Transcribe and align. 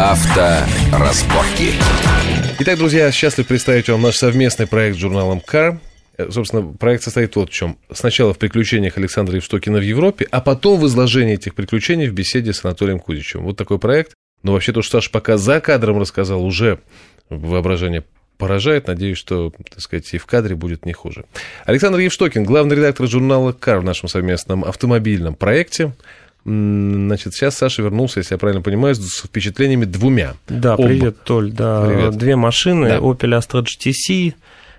Авторазборки. 0.00 1.74
Итак, 2.58 2.78
друзья, 2.78 3.12
счастлив 3.12 3.46
представить 3.46 3.90
вам 3.90 4.00
наш 4.00 4.16
совместный 4.16 4.66
проект 4.66 4.96
с 4.96 4.98
журналом 4.98 5.42
Car. 5.46 5.78
Э, 6.16 6.30
Собственно, 6.30 6.62
проект 6.62 7.02
состоит 7.02 7.36
вот 7.36 7.50
в 7.50 7.52
чем. 7.52 7.76
Сначала 7.92 8.32
в 8.32 8.38
приключениях 8.38 8.96
Александра 8.96 9.36
Евштокина 9.36 9.76
в 9.76 9.82
Европе, 9.82 10.26
а 10.30 10.40
потом 10.40 10.80
в 10.80 10.86
изложении 10.86 11.34
этих 11.34 11.54
приключений 11.54 12.08
в 12.08 12.14
беседе 12.14 12.54
с 12.54 12.64
Анатолием 12.64 12.98
Кузичевым. 12.98 13.44
Вот 13.44 13.58
такой 13.58 13.78
проект. 13.78 14.14
Но 14.42 14.52
вообще 14.52 14.72
то, 14.72 14.80
что 14.80 14.92
Саша 14.92 15.10
пока 15.10 15.36
за 15.36 15.60
кадром 15.60 16.00
рассказал, 16.00 16.42
уже 16.42 16.78
воображение 17.28 18.02
поражает. 18.38 18.86
Надеюсь, 18.86 19.18
что, 19.18 19.52
так 19.68 19.82
сказать, 19.82 20.14
и 20.14 20.18
в 20.18 20.24
кадре 20.24 20.56
будет 20.56 20.86
не 20.86 20.94
хуже. 20.94 21.26
Александр 21.66 21.98
Евштокин, 21.98 22.44
главный 22.44 22.76
редактор 22.76 23.06
журнала 23.06 23.52
«Кар» 23.52 23.80
в 23.80 23.84
нашем 23.84 24.08
совместном 24.08 24.64
автомобильном 24.64 25.34
проекте. 25.34 25.92
Значит, 26.44 27.34
сейчас 27.34 27.56
Саша 27.56 27.82
вернулся, 27.82 28.20
если 28.20 28.34
я 28.34 28.38
правильно 28.38 28.62
понимаю, 28.62 28.94
с 28.94 29.22
впечатлениями 29.22 29.84
двумя. 29.84 30.34
Да, 30.48 30.74
Оба. 30.74 30.88
привет, 30.88 31.22
Толь. 31.24 31.52
Да, 31.52 31.86
Привет. 31.86 32.16
две 32.16 32.36
машины, 32.36 32.88
Да. 32.88 32.96
Opel 32.98 33.38
Astra 33.38 33.62
GTC. 33.64 34.34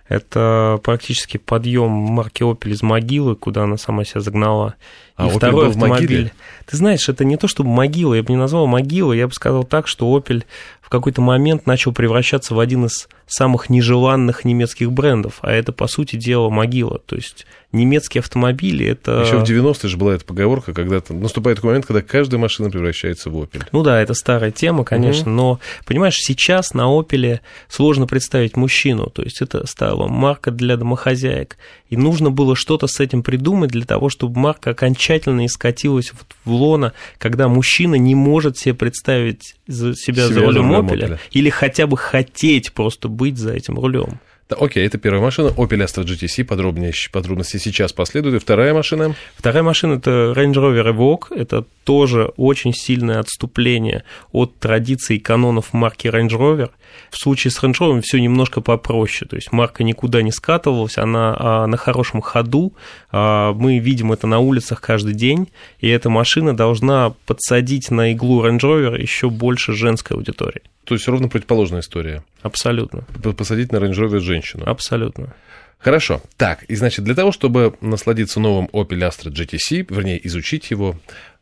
Это 0.07 0.79
практически 0.83 1.37
подъем 1.37 1.89
марки 1.91 2.43
Opel 2.43 2.71
из 2.71 2.81
могилы, 2.81 3.35
куда 3.35 3.63
она 3.63 3.77
сама 3.77 4.03
себя 4.03 4.19
загнала. 4.21 4.73
А, 5.15 5.27
И 5.27 5.29
Opel 5.29 5.37
второй 5.37 5.65
был 5.67 5.71
в 5.71 5.77
могиле? 5.77 5.93
автомобиль. 5.95 6.31
Ты 6.65 6.77
знаешь, 6.77 7.07
это 7.07 7.23
не 7.23 7.37
то 7.37 7.47
чтобы 7.47 7.69
могила, 7.69 8.13
я 8.15 8.23
бы 8.23 8.29
не 8.33 8.37
назвал 8.39 8.67
могилой, 8.67 9.17
я 9.17 9.27
бы 9.27 9.33
сказал 9.33 9.63
так, 9.63 9.87
что 9.87 10.07
Opel 10.17 10.43
какой-то 10.91 11.21
момент 11.21 11.65
начал 11.65 11.93
превращаться 11.93 12.53
в 12.53 12.59
один 12.59 12.85
из 12.85 13.07
самых 13.25 13.69
нежеланных 13.69 14.43
немецких 14.43 14.91
брендов, 14.91 15.39
а 15.41 15.51
это, 15.51 15.71
по 15.71 15.87
сути 15.87 16.17
дела, 16.17 16.49
могила. 16.49 16.99
То 16.99 17.15
есть 17.15 17.45
немецкие 17.71 18.19
автомобили 18.19 18.85
это... 18.85 19.21
Еще 19.21 19.37
в 19.37 19.43
90-е 19.43 19.89
же 19.89 19.97
была 19.97 20.15
эта 20.15 20.25
поговорка, 20.25 20.73
когда 20.73 21.01
наступает 21.09 21.57
такой 21.57 21.69
момент, 21.69 21.85
когда 21.85 22.01
каждая 22.01 22.39
машина 22.39 22.69
превращается 22.69 23.29
в 23.29 23.37
Opel. 23.37 23.63
Ну 23.71 23.83
да, 23.83 24.01
это 24.01 24.13
старая 24.13 24.51
тема, 24.51 24.83
конечно, 24.83 25.31
но, 25.31 25.59
понимаешь, 25.85 26.15
сейчас 26.17 26.73
на 26.73 26.87
«Опеле» 26.87 27.39
сложно 27.69 28.05
представить 28.05 28.57
мужчину, 28.57 29.09
то 29.09 29.21
есть 29.21 29.41
это 29.41 29.65
стала 29.67 30.07
марка 30.07 30.51
для 30.51 30.75
домохозяек, 30.75 31.57
и 31.89 31.95
нужно 31.95 32.31
было 32.31 32.55
что-то 32.57 32.87
с 32.87 32.99
этим 32.99 33.23
придумать 33.23 33.71
для 33.71 33.85
того, 33.85 34.09
чтобы 34.09 34.37
марка 34.39 34.71
окончательно 34.71 35.39
не 35.39 35.49
скатилась 35.49 36.11
вот 36.11 36.35
в 36.43 36.51
лоно, 36.51 36.91
когда 37.17 37.47
мужчина 37.47 37.95
не 37.95 38.15
может 38.15 38.57
себе 38.57 38.73
представить 38.73 39.55
за 39.73 39.95
себя, 39.95 40.27
Себя 40.27 40.33
за 40.33 40.41
рулем 40.41 40.73
«Опеля», 40.73 41.05
«Опеля». 41.05 41.19
или 41.31 41.49
хотя 41.49 41.87
бы 41.87 41.97
хотеть 41.97 42.73
просто 42.73 43.07
быть 43.07 43.37
за 43.37 43.53
этим 43.53 43.79
рулем. 43.79 44.19
Окей, 44.59 44.85
это 44.85 44.97
первая 44.97 45.21
машина, 45.21 45.47
Opel 45.49 45.83
Astra 45.83 46.03
GTC, 46.03 46.43
подробнее, 46.43 46.93
подробности 47.11 47.57
сейчас 47.57 47.93
последуют. 47.93 48.35
И 48.35 48.39
вторая 48.39 48.73
машина, 48.73 49.15
Вторая 49.35 49.63
машина 49.63 49.93
это 49.93 50.33
Range 50.35 50.53
Rover 50.53 50.93
Evoque. 50.93 51.35
Это 51.35 51.65
тоже 51.83 52.31
очень 52.37 52.73
сильное 52.73 53.19
отступление 53.19 54.03
от 54.31 54.59
традиций 54.59 55.17
и 55.17 55.19
канонов 55.19 55.73
марки 55.73 56.07
Range 56.07 56.29
Rover. 56.29 56.69
В 57.09 57.17
случае 57.17 57.51
с 57.51 57.61
Range 57.61 57.73
Rover 57.73 58.01
все 58.01 58.19
немножко 58.19 58.61
попроще. 58.61 59.27
То 59.27 59.35
есть 59.35 59.51
марка 59.51 59.83
никуда 59.83 60.21
не 60.21 60.31
скатывалась, 60.31 60.97
она 60.97 61.35
а, 61.37 61.67
на 61.67 61.77
хорошем 61.77 62.21
ходу. 62.21 62.73
А, 63.11 63.53
мы 63.53 63.79
видим 63.79 64.11
это 64.11 64.27
на 64.27 64.39
улицах 64.39 64.81
каждый 64.81 65.13
день. 65.13 65.49
И 65.79 65.87
эта 65.87 66.09
машина 66.09 66.55
должна 66.55 67.13
подсадить 67.25 67.91
на 67.91 68.11
иглу 68.13 68.45
Range 68.45 68.59
Rover 68.59 69.01
еще 69.01 69.29
больше 69.29 69.73
женской 69.73 70.17
аудитории. 70.17 70.61
То 70.91 70.95
есть 70.95 71.07
ровно 71.07 71.29
противоположная 71.29 71.79
история. 71.79 72.21
Абсолютно. 72.41 73.05
Посадить 73.37 73.71
на 73.71 73.77
Rover 73.77 74.19
женщину. 74.19 74.65
Абсолютно. 74.65 75.33
Хорошо. 75.79 76.21
Так, 76.35 76.63
и 76.63 76.75
значит, 76.75 77.05
для 77.05 77.15
того, 77.15 77.31
чтобы 77.31 77.75
насладиться 77.79 78.41
новым 78.41 78.65
Opel 78.73 78.99
Astra 78.99 79.31
GTC, 79.31 79.85
вернее, 79.89 80.19
изучить 80.27 80.69
его, 80.69 80.97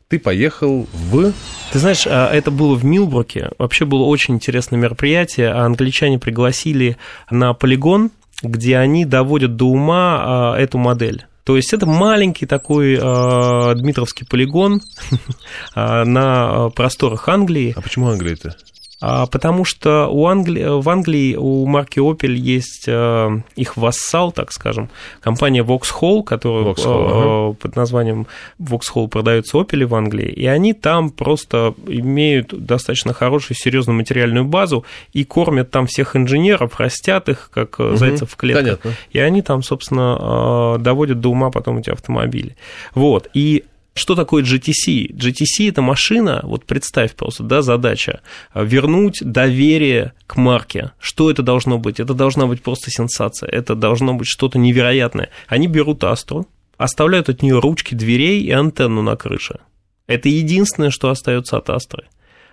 ты 0.06 0.20
поехал 0.20 0.86
в... 0.92 1.32
Ты 1.72 1.78
знаешь, 1.80 2.06
а, 2.06 2.32
это 2.32 2.52
было 2.52 2.76
в 2.76 2.84
Милбруке. 2.84 3.50
Вообще 3.58 3.86
было 3.86 4.04
очень 4.04 4.34
интересное 4.34 4.78
мероприятие. 4.78 5.48
А 5.48 5.64
Англичане 5.64 6.20
пригласили 6.20 6.96
на 7.28 7.52
полигон, 7.52 8.12
где 8.44 8.76
они 8.76 9.04
доводят 9.04 9.56
до 9.56 9.64
ума 9.64 10.52
а, 10.54 10.56
эту 10.60 10.78
модель. 10.78 11.26
То 11.42 11.56
есть 11.56 11.72
это 11.72 11.86
маленький 11.86 12.46
такой 12.46 12.96
а, 13.02 13.74
Дмитровский 13.74 14.24
полигон 14.24 14.80
на 15.74 16.68
просторах 16.68 17.28
Англии. 17.28 17.74
А 17.76 17.80
почему 17.80 18.10
Англия-то? 18.10 18.54
А, 19.00 19.26
Потому 19.26 19.64
что 19.64 20.08
у 20.08 20.26
Англи... 20.26 20.62
в 20.80 20.88
Англии 20.88 21.34
у 21.34 21.64
марки 21.66 21.98
Opel 21.98 22.32
есть 22.32 22.84
э, 22.86 23.40
их 23.56 23.76
вассал, 23.76 24.30
так 24.30 24.52
скажем, 24.52 24.90
компания 25.20 25.62
Vauxhall, 25.62 26.22
которая 26.22 26.64
Vauxhall, 26.64 27.52
э, 27.52 27.54
под 27.54 27.76
названием 27.76 28.26
Vauxhall 28.60 29.08
продается 29.08 29.56
Opel 29.56 29.86
в 29.86 29.94
Англии, 29.94 30.28
и 30.28 30.46
они 30.46 30.74
там 30.74 31.10
просто 31.10 31.74
имеют 31.86 32.48
достаточно 32.66 33.14
хорошую, 33.14 33.56
серьезную 33.56 33.96
материальную 33.96 34.44
базу 34.44 34.84
и 35.12 35.24
кормят 35.24 35.70
там 35.70 35.86
всех 35.86 36.14
инженеров, 36.14 36.78
растят 36.78 37.28
их, 37.30 37.50
как 37.54 37.76
э, 37.78 37.96
зайцев 37.96 38.30
в 38.30 38.36
клетках. 38.36 38.80
Понятно. 38.80 38.90
И 39.12 39.18
они 39.18 39.40
там, 39.40 39.62
собственно, 39.62 40.76
э, 40.76 40.82
доводят 40.82 41.20
до 41.20 41.30
ума 41.30 41.50
потом 41.50 41.78
эти 41.78 41.90
автомобили. 41.90 42.56
Вот. 42.94 43.28
И 43.32 43.64
что 44.00 44.14
такое 44.14 44.42
GTC? 44.42 45.12
GTC 45.14 45.68
это 45.68 45.82
машина, 45.82 46.40
вот 46.42 46.64
представь 46.64 47.14
просто, 47.14 47.42
да, 47.44 47.62
задача, 47.62 48.20
а, 48.52 48.62
вернуть 48.64 49.18
доверие 49.20 50.12
к 50.26 50.36
марке. 50.36 50.92
Что 50.98 51.30
это 51.30 51.42
должно 51.42 51.78
быть? 51.78 52.00
Это 52.00 52.14
должна 52.14 52.46
быть 52.46 52.62
просто 52.62 52.90
сенсация, 52.90 53.48
это 53.48 53.74
должно 53.74 54.14
быть 54.14 54.26
что-то 54.26 54.58
невероятное. 54.58 55.30
Они 55.46 55.66
берут 55.66 56.02
Астру, 56.04 56.48
оставляют 56.76 57.28
от 57.28 57.42
нее 57.42 57.58
ручки 57.60 57.94
дверей 57.94 58.40
и 58.42 58.50
антенну 58.50 59.02
на 59.02 59.16
крыше. 59.16 59.60
Это 60.06 60.28
единственное, 60.28 60.90
что 60.90 61.10
остается 61.10 61.56
от 61.58 61.70
Астры 61.70 62.04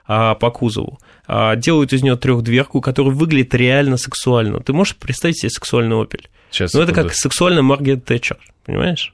а, 0.06 0.36
по 0.36 0.52
кузову. 0.52 1.00
А, 1.28 1.56
делают 1.56 1.94
из 1.94 2.04
нее 2.04 2.16
трехдверку, 2.18 2.82
которая 2.82 3.14
выглядит 3.14 3.54
реально 3.56 3.98
сексуально. 3.98 4.60
Ты 4.60 4.74
можешь 4.74 4.96
представить 4.96 5.40
себе 5.40 5.50
сексуальный 5.50 5.96
Opel? 5.96 6.26
Сейчас, 6.52 6.74
Ну, 6.74 6.82
это 6.82 6.92
секунду. 6.92 7.10
как 7.10 7.18
сексуальная 7.18 7.64
Маргарет 7.64 8.06
Тэтчер, 8.06 8.38
понимаешь? 8.66 9.14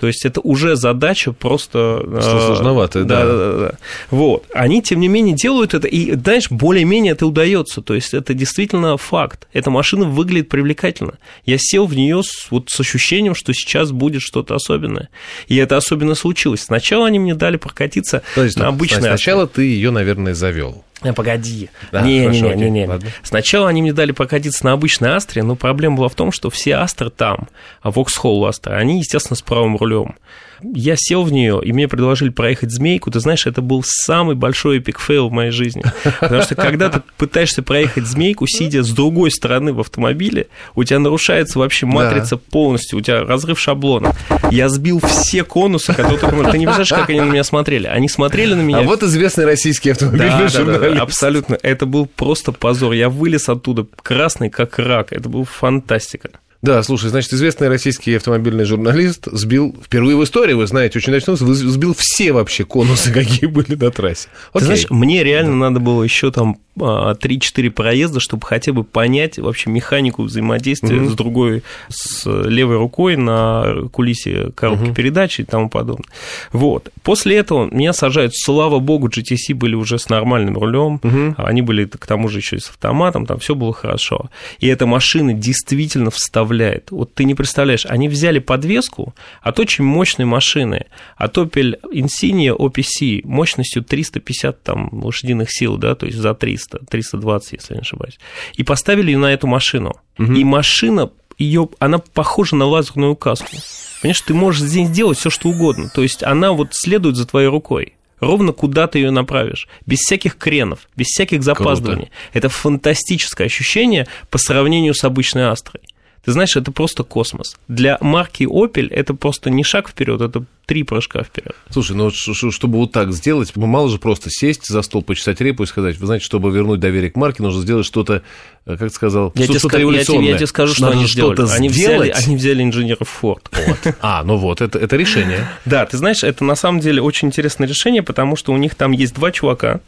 То 0.00 0.06
есть 0.06 0.24
это 0.24 0.40
уже 0.40 0.76
задача 0.76 1.32
просто... 1.32 2.02
э, 2.04 2.20
Сложноватая, 2.22 3.04
да. 3.04 3.24
да. 3.24 3.32
Да, 3.32 3.52
да, 3.58 3.74
Вот. 4.10 4.44
Они, 4.54 4.82
тем 4.82 4.98
не 4.98 5.08
менее, 5.08 5.36
делают 5.36 5.74
это, 5.74 5.86
и, 5.86 6.14
знаешь, 6.14 6.50
более-менее 6.50 7.12
это 7.12 7.26
удается. 7.26 7.82
То 7.82 7.94
есть 7.94 8.14
это 8.14 8.32
действительно 8.32 8.96
факт. 8.96 9.46
Эта 9.52 9.70
машина 9.70 10.06
выглядит 10.06 10.48
привлекательно. 10.48 11.14
Я 11.44 11.56
сел 11.58 11.84
в 11.86 11.94
нее 11.94 12.22
с, 12.24 12.50
вот, 12.50 12.70
с 12.70 12.80
ощущением, 12.80 13.34
что 13.34 13.52
сейчас 13.52 13.92
будет 13.92 14.22
что-то 14.22 14.54
особенное. 14.54 15.10
И 15.48 15.56
это 15.56 15.76
особенно 15.76 16.14
случилось. 16.14 16.62
Сначала 16.62 17.06
они 17.06 17.18
мне 17.18 17.34
дали 17.34 17.58
прокатиться 17.58 18.22
Подожди, 18.34 18.58
на 18.58 18.64
стоп. 18.66 18.74
обычной 18.74 19.00
Сначала 19.02 19.46
ты 19.46 19.64
ее, 19.64 19.90
наверное, 19.90 20.32
завел. 20.34 20.82
А, 21.02 21.12
Погоди. 21.12 21.70
Да, 21.92 22.02
не, 22.02 22.22
хорошо, 22.22 22.54
не, 22.54 22.64
не, 22.64 22.70
не, 22.70 22.86
не. 22.86 23.00
Сначала 23.22 23.68
они 23.68 23.82
мне 23.82 23.92
дали 23.92 24.12
прокатиться 24.12 24.64
на 24.64 24.72
обычной 24.72 25.14
Астре, 25.14 25.42
но 25.42 25.56
проблема 25.56 25.96
была 25.96 26.08
в 26.08 26.14
том, 26.14 26.32
что 26.32 26.50
все 26.50 26.76
Астры 26.76 27.10
там, 27.10 27.48
а 27.82 27.90
Vauxhall 27.90 28.48
Astra, 28.48 28.74
они, 28.74 28.98
естественно, 28.98 29.36
с 29.36 29.42
правым 29.42 29.76
рулем. 29.76 30.14
Я 30.62 30.94
сел 30.96 31.22
в 31.22 31.32
нее, 31.32 31.60
и 31.62 31.72
мне 31.72 31.88
предложили 31.88 32.28
проехать 32.28 32.70
змейку. 32.70 33.10
Ты 33.10 33.20
знаешь, 33.20 33.46
это 33.46 33.62
был 33.62 33.82
самый 33.84 34.34
большой 34.34 34.78
epic 34.78 35.00
fail 35.00 35.28
в 35.28 35.32
моей 35.32 35.50
жизни. 35.50 35.82
Потому 36.20 36.42
что 36.42 36.54
когда 36.54 36.90
ты 36.90 37.02
пытаешься 37.16 37.62
проехать 37.62 38.04
змейку, 38.06 38.46
сидя 38.46 38.82
с 38.82 38.90
другой 38.90 39.30
стороны 39.30 39.72
в 39.72 39.80
автомобиле, 39.80 40.48
у 40.74 40.84
тебя 40.84 40.98
нарушается 40.98 41.58
вообще 41.58 41.86
матрица 41.86 42.36
полностью, 42.36 42.98
у 42.98 43.02
тебя 43.02 43.24
разрыв 43.24 43.58
шаблона. 43.58 44.14
Я 44.50 44.68
сбил 44.68 45.00
все 45.00 45.44
конусы, 45.44 45.94
которые 45.94 46.50
ты 46.50 46.58
не 46.58 46.66
представляешь, 46.66 46.88
как 46.88 47.10
они 47.10 47.20
на 47.20 47.30
меня 47.30 47.44
смотрели. 47.44 47.86
Они 47.86 48.08
смотрели 48.08 48.54
на 48.54 48.62
меня 48.62 48.78
А 48.78 48.82
вот 48.82 49.02
известный 49.02 49.46
российский 49.46 49.90
автомобильный 49.90 50.28
да, 50.52 50.64
да, 50.64 50.64
да, 50.64 50.78
да, 50.78 50.88
абсолютно. 50.98 51.58
Это 51.62 51.86
был 51.86 52.06
просто 52.06 52.52
позор. 52.52 52.92
Я 52.92 53.08
вылез 53.08 53.48
оттуда 53.48 53.86
красный, 54.02 54.50
как 54.50 54.78
рак. 54.78 55.12
Это 55.12 55.28
был 55.28 55.44
фантастика. 55.44 56.30
Да, 56.62 56.82
слушай, 56.82 57.08
значит, 57.08 57.32
известный 57.32 57.68
российский 57.68 58.14
автомобильный 58.14 58.64
журналист 58.64 59.28
сбил, 59.32 59.74
впервые 59.82 60.16
в 60.16 60.24
истории, 60.24 60.52
вы 60.52 60.66
знаете, 60.66 60.98
очень 60.98 61.12
начну, 61.12 61.34
сбил 61.34 61.94
все 61.96 62.32
вообще 62.32 62.64
конусы, 62.64 63.10
какие 63.14 63.46
были 63.46 63.76
на 63.76 63.90
трассе. 63.90 64.28
Ты 64.52 64.58
Окей. 64.58 64.66
знаешь, 64.66 64.86
мне 64.90 65.24
реально 65.24 65.56
надо 65.56 65.80
было 65.80 66.02
еще 66.02 66.30
там 66.30 66.58
3-4 66.80 67.70
проезда, 67.70 68.20
чтобы 68.20 68.46
хотя 68.46 68.72
бы 68.72 68.84
понять 68.84 69.38
вообще 69.38 69.70
механику 69.70 70.22
взаимодействия 70.22 70.96
Мгм. 70.96 71.10
с 71.10 71.14
другой, 71.14 71.62
с 71.88 72.26
левой 72.26 72.76
рукой 72.76 73.16
на 73.16 73.88
кулисе 73.92 74.50
коробки 74.54 74.84
Мгм. 74.86 74.94
передач 74.94 75.40
и 75.40 75.44
тому 75.44 75.68
подобное. 75.68 76.08
Вот. 76.52 76.90
После 77.02 77.36
этого 77.36 77.68
меня 77.70 77.92
сажают, 77.92 78.32
слава 78.34 78.78
богу, 78.78 79.08
GTC 79.08 79.54
были 79.54 79.74
уже 79.74 79.98
с 79.98 80.08
нормальным 80.08 80.56
рулем, 80.58 81.00
Мгм. 81.02 81.34
они 81.38 81.62
были 81.62 81.84
к 81.84 82.06
тому 82.06 82.28
же 82.28 82.38
еще 82.38 82.56
и 82.56 82.60
с 82.60 82.68
автоматом, 82.70 83.26
там 83.26 83.38
все 83.38 83.54
было 83.54 83.72
хорошо. 83.72 84.30
И 84.58 84.66
эта 84.66 84.86
машина 84.86 85.32
действительно 85.34 86.10
вставляет. 86.10 86.90
Вот 86.90 87.14
ты 87.14 87.24
не 87.24 87.34
представляешь, 87.34 87.86
они 87.86 88.08
взяли 88.08 88.38
подвеску 88.38 89.14
от 89.42 89.58
очень 89.60 89.84
мощной 89.84 90.26
машины, 90.26 90.86
от 91.16 91.36
Opel 91.38 91.76
Insignia 91.92 92.56
OPC 92.56 93.20
мощностью 93.24 93.82
350 93.82 94.62
там, 94.62 94.88
лошадиных 94.92 95.50
сил, 95.50 95.76
да, 95.76 95.94
то 95.94 96.06
есть 96.06 96.18
за 96.18 96.34
300, 96.34 96.69
320, 96.78 97.52
если 97.52 97.74
не 97.74 97.80
ошибаюсь, 97.80 98.18
и 98.54 98.62
поставили 98.62 99.10
ее 99.10 99.18
на 99.18 99.32
эту 99.32 99.46
машину. 99.46 99.94
Мгм. 100.18 100.34
И 100.34 100.44
машина, 100.44 101.10
ее, 101.38 101.68
она 101.78 101.98
похожа 101.98 102.56
на 102.56 102.66
лазерную 102.66 103.16
каску. 103.16 103.56
Понимаешь, 104.02 104.20
ты 104.20 104.34
можешь 104.34 104.62
здесь 104.62 104.90
делать 104.90 105.18
все, 105.18 105.30
что 105.30 105.48
угодно. 105.48 105.90
То 105.94 106.02
есть 106.02 106.22
она 106.22 106.52
вот 106.52 106.68
следует 106.72 107.16
за 107.16 107.26
твоей 107.26 107.48
рукой. 107.48 107.94
ровно 108.20 108.52
куда 108.52 108.86
ты 108.86 108.98
ее 108.98 109.10
направишь, 109.10 109.66
без 109.86 110.00
всяких 110.00 110.36
кренов, 110.36 110.80
без 110.94 111.06
всяких 111.06 111.42
запаздываний. 111.42 112.06
Круто. 112.06 112.16
Это 112.34 112.48
фантастическое 112.50 113.46
ощущение 113.46 114.06
по 114.28 114.38
сравнению 114.38 114.94
с 114.94 115.04
обычной 115.04 115.48
Астрой. 115.48 115.80
Ты 116.24 116.32
знаешь, 116.32 116.54
это 116.54 116.70
просто 116.70 117.02
космос. 117.02 117.56
Для 117.66 117.96
марки 118.00 118.44
Opel 118.44 118.88
это 118.90 119.14
просто 119.14 119.48
не 119.48 119.64
шаг 119.64 119.88
вперед, 119.88 120.20
это 120.20 120.44
три 120.66 120.82
прыжка 120.82 121.22
вперед. 121.22 121.54
Слушай, 121.70 121.96
ну 121.96 122.10
чтобы 122.10 122.78
вот 122.78 122.92
так 122.92 123.12
сделать, 123.12 123.56
мало 123.56 123.88
же 123.88 123.98
просто 123.98 124.28
сесть 124.30 124.68
за 124.68 124.82
стол, 124.82 125.02
почесать 125.02 125.40
репу 125.40 125.62
и 125.62 125.66
сказать, 125.66 125.98
вы 125.98 126.06
знаете, 126.06 126.24
чтобы 126.24 126.50
вернуть 126.50 126.78
доверие 126.78 127.10
к 127.10 127.16
марке, 127.16 127.42
нужно 127.42 127.62
сделать 127.62 127.86
что-то, 127.86 128.22
э, 128.66 128.76
как 128.76 128.90
ты 128.90 128.90
сказал, 128.90 129.32
я 129.34 129.46
что-то 129.46 129.68
тебе, 129.70 129.78
революционное. 129.80 130.22
Я 130.22 130.26
тебе, 130.26 130.32
я 130.32 130.36
тебе 130.36 130.46
скажу, 130.46 130.74
что 130.74 130.82
Надо 130.82 130.98
они 130.98 131.06
что-то 131.06 131.46
сделали. 131.46 131.56
Они 131.56 131.68
взяли, 131.70 132.08
они 132.10 132.36
взяли 132.36 132.62
инженеров 132.62 133.20
Ford. 133.22 133.42
Вот. 133.52 133.94
А, 134.02 134.22
ну 134.22 134.36
вот, 134.36 134.60
это, 134.60 134.78
это 134.78 134.96
решение. 134.96 135.48
Да, 135.64 135.86
ты 135.86 135.96
знаешь, 135.96 136.22
это 136.22 136.44
на 136.44 136.54
самом 136.54 136.80
деле 136.80 137.00
очень 137.00 137.28
интересное 137.28 137.66
решение, 137.66 138.02
потому 138.02 138.36
что 138.36 138.52
у 138.52 138.56
них 138.58 138.74
там 138.74 138.92
есть 138.92 139.14
два 139.14 139.32
чувака, 139.32 139.80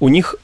у 0.00 0.08
них 0.08 0.34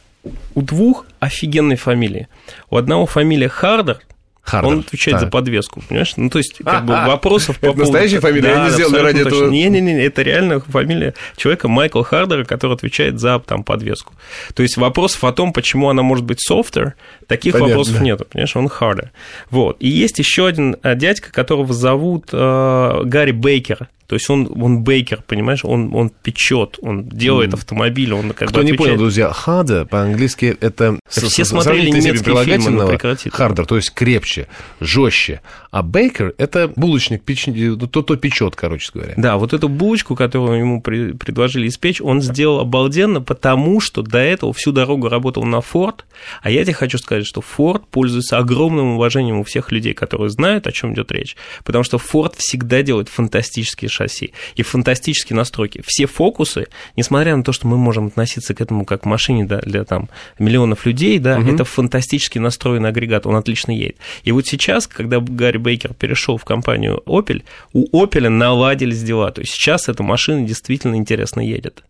у 0.55 0.63
двух 0.63 1.07
офигенные 1.19 1.77
фамилии. 1.77 2.29
У 2.71 2.77
одного 2.77 3.07
фамилия 3.07 3.49
Хардер– 3.49 3.99
Хардер. 4.45 4.73
Он 4.73 4.79
отвечает 4.81 5.15
так. 5.19 5.21
за 5.25 5.31
подвеску, 5.31 5.83
понимаешь? 5.89 6.13
Ну, 6.17 6.29
то 6.29 6.37
есть, 6.37 6.59
как 6.59 6.67
а, 6.67 6.81
бы 6.83 6.95
а, 6.95 7.09
вопросов 7.09 7.59
по 7.59 7.67
это 7.67 7.77
поводу... 7.77 7.93
настоящая 7.93 8.21
фамилия? 8.21 8.43
Да, 8.43 8.51
я 8.51 8.65
не 8.65 8.71
сделал 8.71 8.93
ради 8.93 9.23
точно. 9.23 9.37
этого... 9.37 9.51
Не-не-не, 9.51 10.05
это 10.05 10.23
реально 10.23 10.61
фамилия 10.61 11.15
человека 11.37 11.69
Майкл 11.69 12.03
Хардера, 12.03 12.45
который 12.45 12.75
отвечает 12.75 13.19
за 13.19 13.39
там 13.39 13.65
подвеску. 13.65 14.13
То 14.55 14.63
есть, 14.63 14.77
вопросов 14.77 15.25
о 15.25 15.33
том, 15.33 15.55
почему 15.55 15.89
она 15.89 16.03
может 16.03 16.27
быть 16.27 16.39
softer, 16.47 16.93
таких 17.27 17.55
Понятно, 17.55 17.71
вопросов 17.71 17.99
да. 17.99 18.05
нет, 18.05 18.29
понимаешь? 18.29 18.55
Он 18.55 18.69
Хардер. 18.69 19.13
Вот. 19.49 19.79
И 19.81 19.89
есть 19.89 20.19
еще 20.19 20.47
один 20.47 20.77
э, 20.83 20.95
дядька, 20.95 21.33
которого 21.33 21.73
зовут 21.73 22.29
э, 22.31 23.01
Гарри 23.05 23.33
Бейкер. 23.33 23.89
То 24.07 24.17
есть 24.17 24.29
он, 24.29 24.51
он 24.61 24.83
бейкер, 24.83 25.23
понимаешь, 25.27 25.65
он, 25.65 25.95
он 25.95 26.11
печет, 26.11 26.79
он 26.83 27.09
делает 27.09 27.53
mm. 27.53 27.55
автомобиль, 27.55 28.13
он 28.13 28.33
как 28.33 28.49
Кто 28.49 28.61
бы 28.61 28.65
не 28.65 28.75
понял, 28.75 28.97
друзья, 28.97 29.33
harder 29.47 29.87
по-английски 29.87 30.57
это... 30.61 30.99
Все 31.09 31.45
смотрели 31.45 31.89
немецкие 31.91 32.45
фильмы, 32.45 32.87
прекратит. 32.87 33.33
Harder, 33.33 33.65
то 33.65 33.77
есть 33.77 33.91
крепче, 33.91 34.49
жестче. 34.81 35.41
А 35.71 35.83
бейкер 35.83 36.35
это 36.39 36.69
булочник, 36.77 37.23
печ... 37.23 37.47
то, 37.91 38.03
то 38.03 38.17
печет, 38.17 38.57
короче 38.57 38.91
говоря. 38.93 39.15
Да, 39.17 39.37
вот 39.37 39.53
эту 39.53 39.69
булочку, 39.69 40.15
которую 40.17 40.59
ему 40.59 40.83
предложили 40.83 41.69
испечь, 41.69 42.01
он 42.01 42.21
сделал 42.21 42.61
обалденно, 42.61 43.21
потому 43.21 43.81
что 43.81 44.03
до 44.03 44.19
этого 44.19 44.53
всю 44.53 44.73
дорогу 44.73 45.09
работал 45.09 45.45
на 45.45 45.57
Ford, 45.57 46.01
а 46.43 46.51
я 46.51 46.63
тебе 46.65 46.75
хочу 46.75 46.99
сказать, 46.99 47.27
что 47.27 47.43
Ford 47.43 47.83
пользуется 47.91 48.39
огромным 48.39 48.95
уважением 48.95 49.41
у 49.41 49.45
всех 49.45 49.73
людей, 49.73 49.95
которые 49.95 50.31
знают, 50.31 50.67
о 50.67 50.73
чем 50.73 50.95
идет 50.95 51.11
речь, 51.11 51.37
потому 51.65 51.85
что 51.85 51.97
Ford 51.97 52.35
всегда 52.37 52.83
делает 52.83 53.09
фантастические 53.09 53.89
шасси 53.95 54.33
и 54.57 54.63
фантастические 54.63 55.37
настройки. 55.37 55.83
Все 55.87 56.07
фокусы, 56.07 56.67
несмотря 56.97 57.37
на 57.37 57.43
то, 57.43 57.53
что 57.53 57.67
мы 57.67 57.77
можем 57.77 58.07
относиться 58.07 58.55
к 58.55 58.61
этому 58.61 58.85
как 58.85 59.03
к 59.03 59.07
машине 59.07 59.45
да, 59.45 59.61
для 59.61 59.85
там, 59.85 60.09
миллионов 60.39 60.87
людей, 60.87 61.19
да, 61.19 61.39
угу. 61.39 61.51
это 61.51 61.65
фантастически 61.65 62.39
настроенный 62.39 62.89
агрегат, 62.89 63.27
он 63.27 63.37
отлично 63.37 63.73
едет. 63.73 63.97
И 64.23 64.33
вот 64.33 64.47
сейчас, 64.47 64.87
когда 64.87 65.21
Гарри 65.21 65.59
Бейкер 65.59 65.95
перешел 65.95 66.37
в 66.37 66.45
компанию 66.45 67.03
Opel, 67.07 67.43
у 67.73 68.05
Opel 68.05 68.29
наладились 68.29 69.03
дела. 69.03 69.31
То 69.31 69.41
есть 69.43 69.53
сейчас 69.53 69.89
эта 69.89 70.03
машина 70.03 70.47
действительно 70.47 70.97
интересно 70.97 71.41
едет. 71.41 71.85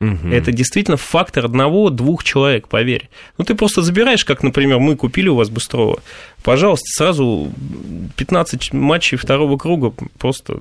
Угу. 0.00 0.28
Это 0.30 0.52
действительно 0.52 0.96
фактор 0.96 1.46
одного-двух 1.46 2.22
человек, 2.22 2.68
поверь. 2.68 3.08
Ну, 3.36 3.44
ты 3.44 3.54
просто 3.54 3.82
забираешь, 3.82 4.24
как, 4.24 4.42
например, 4.44 4.78
мы 4.78 4.94
купили 4.94 5.28
у 5.28 5.34
вас 5.34 5.50
Быстрова. 5.50 5.98
Пожалуйста, 6.44 6.86
сразу 6.86 7.50
15 8.16 8.72
матчей 8.74 9.18
второго 9.18 9.56
круга 9.56 9.92
просто 10.18 10.60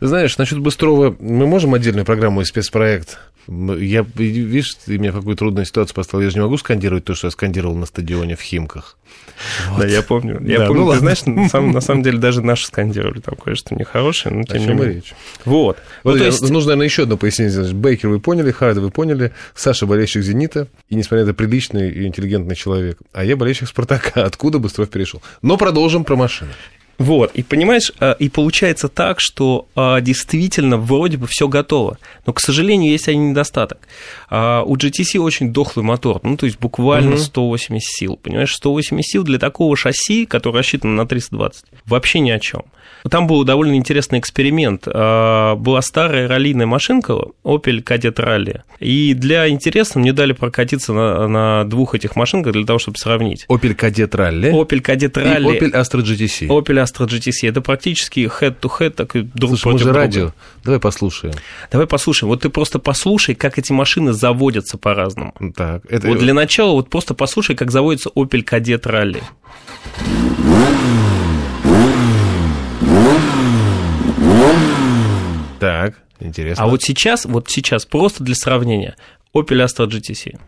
ты 0.00 0.06
знаешь, 0.06 0.38
насчет 0.38 0.58
Быстрова 0.58 1.16
мы 1.18 1.46
можем 1.46 1.74
отдельную 1.74 2.04
программу 2.04 2.40
и 2.40 2.44
спецпроект? 2.44 3.18
Я, 3.48 4.04
видишь, 4.14 4.74
ты 4.74 4.98
меня 4.98 5.10
в 5.10 5.16
какую 5.16 5.34
трудную 5.34 5.64
ситуацию 5.64 5.94
поставил. 5.94 6.24
Я 6.24 6.30
же 6.30 6.36
не 6.36 6.42
могу 6.42 6.58
скандировать 6.58 7.04
то, 7.06 7.14
что 7.14 7.28
я 7.28 7.30
скандировал 7.30 7.74
на 7.76 7.86
стадионе 7.86 8.36
в 8.36 8.42
Химках. 8.42 8.98
Вот. 9.70 9.80
Да, 9.80 9.86
я 9.86 10.02
помню. 10.02 10.38
Я 10.44 10.58
да, 10.58 10.66
помню, 10.66 10.84
ну, 10.84 10.92
ты 10.92 10.98
знаешь, 10.98 11.24
на 11.24 11.48
самом, 11.48 11.70
на 11.72 11.80
самом 11.80 12.02
деле 12.02 12.18
даже 12.18 12.42
наши 12.42 12.66
скандировали 12.66 13.20
там 13.20 13.36
кое-что 13.36 13.74
нехорошее, 13.74 14.34
но 14.34 14.42
тем 14.42 14.60
не 14.60 14.66
менее. 14.66 14.94
речь? 14.96 15.14
Вот. 15.46 15.78
вот 16.04 16.18
ну, 16.18 16.24
есть... 16.24 16.42
Нужно, 16.42 16.70
наверное, 16.70 16.86
еще 16.86 17.04
одно 17.04 17.16
пояснение. 17.16 17.72
Бейкер 17.72 18.10
вы 18.10 18.20
поняли, 18.20 18.50
Харда 18.50 18.82
вы 18.82 18.90
поняли, 18.90 19.32
Саша 19.54 19.86
болельщик 19.86 20.22
«Зенита», 20.22 20.68
и, 20.90 20.94
несмотря 20.94 21.24
на 21.24 21.30
это, 21.30 21.34
приличный 21.34 21.90
и 21.90 22.06
интеллигентный 22.06 22.54
человек. 22.54 22.98
А 23.14 23.24
я 23.24 23.34
болельщик 23.34 23.68
«Спартака». 23.68 24.24
Откуда 24.24 24.58
Быстров 24.58 24.90
перешел? 24.90 25.22
Но 25.40 25.56
продолжим 25.56 26.04
про 26.04 26.16
машины. 26.16 26.50
Вот, 26.98 27.30
и 27.34 27.44
понимаешь, 27.44 27.92
а, 28.00 28.12
и 28.12 28.28
получается 28.28 28.88
так, 28.88 29.20
что 29.20 29.68
а, 29.76 30.00
действительно 30.00 30.76
вроде 30.78 31.16
бы 31.16 31.28
все 31.28 31.46
готово, 31.46 31.98
но, 32.26 32.32
к 32.32 32.40
сожалению, 32.40 32.90
есть 32.90 33.08
один 33.08 33.30
недостаток. 33.30 33.78
А, 34.28 34.62
у 34.64 34.76
GTC 34.76 35.18
очень 35.18 35.52
дохлый 35.52 35.84
мотор, 35.84 36.20
ну, 36.24 36.36
то 36.36 36.46
есть 36.46 36.58
буквально 36.58 37.12
угу. 37.12 37.18
180 37.18 37.88
сил, 37.88 38.18
понимаешь, 38.20 38.52
180 38.52 39.08
сил 39.08 39.22
для 39.22 39.38
такого 39.38 39.76
шасси, 39.76 40.26
которое 40.26 40.58
рассчитано 40.58 40.94
на 40.94 41.06
320, 41.06 41.64
вообще 41.86 42.18
ни 42.18 42.30
о 42.30 42.40
чем. 42.40 42.64
Там 43.08 43.26
был 43.26 43.44
довольно 43.44 43.74
интересный 43.74 44.18
эксперимент. 44.18 44.86
Была 44.86 45.80
старая 45.82 46.26
раллийная 46.26 46.66
машинка 46.66 47.12
Opel 47.44 47.82
Kadett 47.82 48.16
Rally. 48.16 48.62
И 48.80 49.14
для 49.14 49.48
интереса 49.48 49.98
мне 49.98 50.12
дали 50.12 50.32
прокатиться 50.32 50.92
на, 50.92 51.28
на 51.28 51.64
двух 51.64 51.94
этих 51.94 52.16
машинках 52.16 52.52
для 52.52 52.64
того, 52.64 52.78
чтобы 52.78 52.98
сравнить. 52.98 53.46
Opel 53.48 53.76
Kadett 53.76 54.10
Rally. 54.10 54.50
Opel 54.50 54.82
Kadett 54.82 55.12
Rally. 55.12 55.56
И 55.56 55.60
Opel 55.60 55.72
Astra 55.72 56.02
GTC. 56.02 56.48
Opel 56.48 56.82
Astra 56.88 57.06
GTC. 57.06 57.48
Это 57.48 57.60
практически 57.60 58.20
head-to-head, 58.20 58.90
так 58.90 59.16
и 59.16 59.22
друг 59.22 59.50
Слушай, 59.50 59.62
против 59.62 59.74
мы 59.74 59.78
же 59.78 59.84
друга. 59.84 59.98
радио. 59.98 60.32
Давай 60.64 60.80
послушаем. 60.80 61.34
Давай 61.70 61.86
послушаем. 61.86 62.28
Вот 62.28 62.42
ты 62.42 62.48
просто 62.48 62.78
послушай, 62.78 63.34
как 63.34 63.58
эти 63.58 63.72
машины 63.72 64.12
заводятся 64.12 64.78
по-разному. 64.78 65.34
Так, 65.54 65.82
это... 65.88 66.08
Вот 66.08 66.18
для 66.18 66.34
начала 66.34 66.72
вот 66.72 66.90
просто 66.90 67.14
послушай, 67.14 67.56
как 67.56 67.70
заводится 67.70 68.10
Opel 68.10 68.44
Kadett 68.44 68.82
Rally. 68.82 69.22
Так, 75.58 75.94
интересно. 76.20 76.64
А 76.64 76.68
вот 76.68 76.82
сейчас, 76.82 77.24
вот 77.24 77.50
сейчас, 77.50 77.84
просто 77.84 78.22
для 78.22 78.34
сравнения, 78.34 78.96
Opel 79.34 79.64
Astra 79.64 79.86
GTC. 79.86 80.38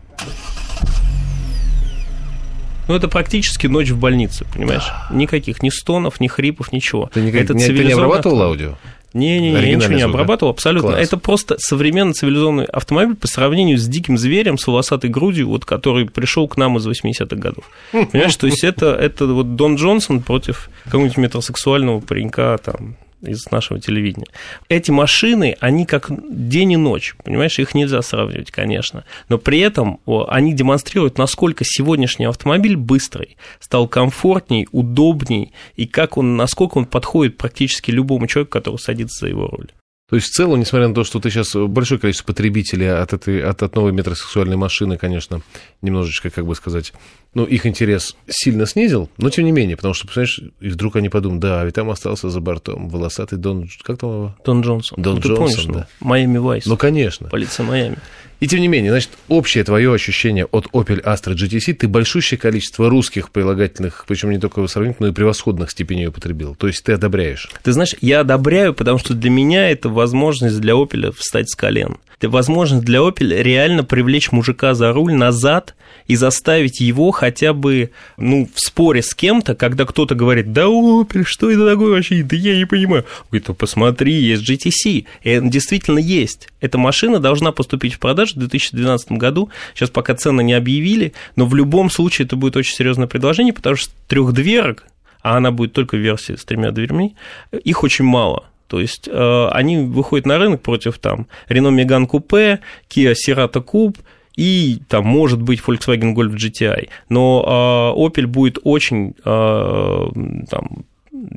Ну, 2.91 2.97
это 2.97 3.07
практически 3.07 3.67
ночь 3.67 3.89
в 3.89 3.97
больнице, 3.97 4.45
понимаешь? 4.53 4.91
Никаких 5.11 5.63
ни 5.63 5.69
стонов, 5.69 6.19
ни 6.19 6.27
хрипов, 6.27 6.73
ничего. 6.73 7.09
Ты, 7.13 7.21
никак, 7.21 7.43
это 7.43 7.53
не, 7.53 7.65
ты 7.65 7.85
не 7.85 7.93
обрабатывал 7.93 8.41
аудио? 8.41 8.75
Не-не-не, 9.13 9.61
я 9.61 9.75
ничего 9.77 9.93
не 9.93 10.01
обрабатывал, 10.01 10.51
абсолютно. 10.51 10.91
Класс. 10.91 11.07
Это 11.07 11.15
просто 11.15 11.55
современный 11.57 12.13
цивилизованный 12.13 12.65
автомобиль 12.65 13.15
по 13.15 13.27
сравнению 13.27 13.77
с 13.77 13.87
диким 13.87 14.17
зверем 14.17 14.57
с 14.57 14.67
волосатой 14.67 15.09
грудью, 15.09 15.47
вот, 15.47 15.63
который 15.63 16.05
пришел 16.05 16.49
к 16.49 16.57
нам 16.57 16.77
из 16.77 16.85
80-х 16.85 17.37
годов. 17.37 17.63
Понимаешь, 17.93 18.35
то 18.35 18.47
есть 18.47 18.65
это, 18.65 18.87
это 18.87 19.25
вот 19.27 19.55
Дон 19.55 19.75
Джонсон 19.75 20.21
против 20.21 20.69
какого-нибудь 20.83 21.15
метросексуального 21.15 22.01
паренька 22.01 22.57
там 22.61 22.97
из 23.21 23.49
нашего 23.51 23.79
телевидения. 23.79 24.27
Эти 24.69 24.91
машины, 24.91 25.55
они 25.59 25.85
как 25.85 26.09
день 26.29 26.73
и 26.73 26.77
ночь, 26.77 27.15
понимаешь, 27.23 27.59
их 27.59 27.73
нельзя 27.73 28.01
сравнивать, 28.01 28.51
конечно, 28.51 29.05
но 29.29 29.37
при 29.37 29.59
этом 29.59 29.99
они 30.27 30.53
демонстрируют, 30.53 31.17
насколько 31.17 31.63
сегодняшний 31.65 32.25
автомобиль 32.25 32.75
быстрый, 32.75 33.37
стал 33.59 33.87
комфортней, 33.87 34.67
удобней, 34.71 35.53
и 35.75 35.85
как 35.85 36.17
он, 36.17 36.35
насколько 36.35 36.77
он 36.77 36.85
подходит 36.85 37.37
практически 37.37 37.91
любому 37.91 38.27
человеку, 38.27 38.51
который 38.51 38.77
садится 38.77 39.25
за 39.25 39.29
его 39.29 39.47
руль. 39.47 39.71
То 40.11 40.17
есть 40.17 40.27
в 40.27 40.31
целом, 40.31 40.59
несмотря 40.59 40.89
на 40.89 40.93
то, 40.93 41.05
что 41.05 41.21
ты 41.21 41.29
сейчас 41.29 41.55
большое 41.55 41.97
количество 41.97 42.27
потребителей 42.27 42.91
от 42.91 43.13
этой 43.13 43.41
от, 43.41 43.63
от 43.63 43.75
новой 43.75 43.93
метросексуальной 43.93 44.57
машины, 44.57 44.97
конечно, 44.97 45.41
немножечко, 45.81 46.29
как 46.29 46.45
бы 46.45 46.53
сказать, 46.53 46.91
ну, 47.33 47.45
их 47.45 47.65
интерес 47.65 48.15
сильно 48.27 48.65
снизил, 48.65 49.09
но 49.17 49.29
тем 49.29 49.45
не 49.45 49.51
менее, 49.51 49.77
потому 49.77 49.93
что, 49.93 50.07
понимаешь, 50.07 50.41
и 50.59 50.69
вдруг 50.69 50.97
они 50.97 51.09
подумают, 51.09 51.41
да, 51.41 51.63
ведь 51.63 51.75
там 51.75 51.89
остался 51.89 52.29
за 52.29 52.41
бортом 52.41 52.89
волосатый 52.89 53.37
Дон... 53.37 53.69
Как 53.83 53.99
там 53.99 54.09
его? 54.09 54.35
Дон 54.45 54.61
Джонсон. 54.61 55.01
Дон 55.01 55.15
ну, 55.15 55.21
Джонсон, 55.21 55.37
помнишь, 55.37 55.65
да. 55.65 55.87
Майами 56.01 56.37
Вайс. 56.37 56.65
Ну, 56.65 56.75
конечно. 56.75 57.29
Полиция 57.29 57.65
Майами. 57.65 57.97
И 58.41 58.47
тем 58.47 58.59
не 58.59 58.67
менее, 58.67 58.91
значит, 58.91 59.11
общее 59.27 59.63
твое 59.63 59.93
ощущение 59.93 60.45
от 60.45 60.65
Opel 60.73 61.01
Astra 61.03 61.35
GTC, 61.35 61.73
ты 61.73 61.87
большущее 61.87 62.39
количество 62.39 62.89
русских 62.89 63.29
прилагательных, 63.29 64.05
причем 64.07 64.31
не 64.31 64.39
только 64.39 64.65
сравнительных, 64.65 64.99
но 64.99 65.07
и 65.09 65.11
превосходных 65.11 65.69
степеней 65.69 66.07
употребил. 66.07 66.55
То 66.55 66.65
есть 66.65 66.83
ты 66.83 66.93
одобряешь? 66.93 67.51
Ты 67.61 67.71
знаешь, 67.71 67.95
я 68.01 68.21
одобряю, 68.21 68.73
потому 68.73 68.97
что 68.97 69.13
для 69.13 69.29
меня 69.29 69.69
это 69.69 69.89
возможность 69.89 70.59
для 70.59 70.73
Opel 70.73 71.13
встать 71.15 71.51
с 71.51 71.55
колен. 71.55 71.97
Это 72.17 72.29
возможность 72.29 72.83
для 72.83 72.99
Opel 72.99 73.43
реально 73.43 73.83
привлечь 73.83 74.31
мужика 74.31 74.73
за 74.73 74.91
руль 74.91 75.13
назад 75.13 75.75
и 76.07 76.15
заставить 76.15 76.79
его 76.79 77.11
хотя 77.21 77.53
бы, 77.53 77.91
ну, 78.17 78.49
в 78.51 78.59
споре 78.59 79.03
с 79.03 79.13
кем-то, 79.13 79.53
когда 79.53 79.85
кто-то 79.85 80.15
говорит, 80.15 80.53
да, 80.53 80.63
Opel, 80.63 81.23
что 81.23 81.51
это 81.51 81.69
такое 81.69 81.91
вообще, 81.91 82.23
да 82.23 82.35
я 82.35 82.57
не 82.57 82.65
понимаю. 82.65 83.05
Он 83.19 83.25
говорит, 83.29 83.47
ну, 83.47 83.53
посмотри, 83.53 84.11
есть 84.13 84.49
GTC. 84.49 85.05
И 85.21 85.37
он 85.37 85.51
действительно 85.51 85.99
есть. 85.99 86.49
Эта 86.61 86.79
машина 86.79 87.19
должна 87.19 87.51
поступить 87.51 87.93
в 87.93 87.99
продажу 87.99 88.33
в 88.33 88.39
2012 88.39 89.11
году. 89.11 89.51
Сейчас 89.75 89.91
пока 89.91 90.15
цены 90.15 90.41
не 90.41 90.53
объявили, 90.53 91.13
но 91.35 91.45
в 91.45 91.53
любом 91.53 91.91
случае 91.91 92.25
это 92.25 92.35
будет 92.35 92.57
очень 92.57 92.73
серьезное 92.73 93.05
предложение, 93.05 93.53
потому 93.53 93.75
что 93.75 93.93
трехдверок, 94.07 94.87
а 95.21 95.37
она 95.37 95.51
будет 95.51 95.73
только 95.73 95.97
в 95.97 95.99
версии 95.99 96.33
с 96.33 96.43
тремя 96.43 96.71
дверьми, 96.71 97.13
их 97.51 97.83
очень 97.83 98.05
мало. 98.05 98.45
То 98.65 98.79
есть 98.79 99.07
э, 99.07 99.47
они 99.51 99.77
выходят 99.77 100.25
на 100.25 100.39
рынок 100.39 100.63
против 100.63 100.97
там 100.97 101.27
Renault 101.49 101.85
Megane 101.85 102.09
Coupe, 102.09 102.61
Kia 102.89 103.13
Cerato 103.13 103.63
Coupe, 103.63 103.99
и 104.35 104.79
там 104.87 105.05
может 105.05 105.41
быть 105.41 105.61
Volkswagen 105.65 106.13
Golf 106.13 106.35
GTI, 106.35 106.89
но 107.09 107.93
э, 107.95 107.99
Opel 107.99 108.27
будет 108.27 108.59
очень 108.63 109.13
э, 109.23 110.07
там, 110.49 110.85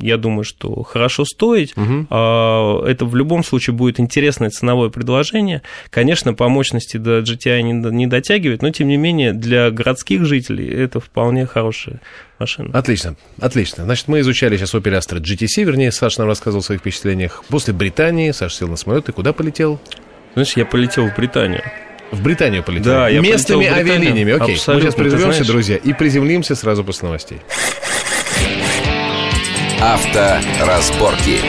я 0.01 0.17
думаю, 0.17 0.45
что 0.45 0.83
хорошо 0.83 1.25
стоить. 1.25 1.77
Угу. 1.77 2.15
Это 2.87 3.05
в 3.05 3.17
любом 3.17 3.45
случае 3.45 3.75
будет 3.75 4.01
интересное 4.01 4.51
ценовое 4.51 4.89
предложение. 4.89 5.63
Конечно, 5.91 6.35
по 6.35 6.49
мощности 6.49 6.97
до 6.97 7.21
GTI 7.21 7.63
не 7.63 8.07
дотягивает, 8.07 8.63
но 8.63 8.71
тем 8.71 8.89
не 8.89 8.97
менее 8.97 9.33
для 9.33 9.71
городских 9.71 10.25
жителей 10.25 10.69
это 10.69 11.01
вполне 11.01 11.47
хорошая 11.47 12.01
машина. 12.39 12.71
Отлично, 12.73 13.17
отлично. 13.41 13.85
Значит, 13.85 14.09
мы 14.09 14.21
изучали 14.21 14.57
сейчас 14.57 14.75
Opel 14.75 14.99
Astra 14.99 15.21
GTC, 15.21 15.65
вернее, 15.65 15.93
Саша 15.93 16.21
нам 16.21 16.29
рассказывал 16.29 16.61
о 16.61 16.65
своих 16.65 16.81
впечатлениях. 16.81 17.45
После 17.49 17.75
Британии 17.75 18.31
Саша 18.31 18.57
сел 18.57 18.69
на 18.69 18.77
самолет 18.77 19.09
и 19.09 19.13
куда 19.13 19.33
полетел? 19.33 19.81
Знаешь, 20.35 20.57
я 20.57 20.65
полетел 20.65 21.09
в 21.09 21.17
Британию. 21.17 21.63
В 22.15 22.23
Британию 22.23 22.63
полетел? 22.63 22.93
Да, 22.93 23.09
я 23.09 23.21
Местными 23.21 23.67
авиалиниями. 23.67 24.33
Окей, 24.33 24.55
Абсолютно. 24.55 24.75
мы 24.75 24.81
сейчас 24.81 24.95
приземлемся, 24.95 25.45
друзья, 25.45 25.77
и 25.77 25.93
приземлимся 25.93 26.55
сразу 26.55 26.85
после 26.85 27.07
новостей. 27.07 27.41
Авторазборки. 29.81 31.41